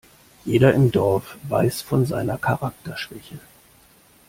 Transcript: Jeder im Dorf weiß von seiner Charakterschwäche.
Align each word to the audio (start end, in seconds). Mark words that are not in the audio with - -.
Jeder 0.45 0.73
im 0.73 0.89
Dorf 0.89 1.37
weiß 1.47 1.83
von 1.83 2.05
seiner 2.07 2.39
Charakterschwäche. 2.39 3.37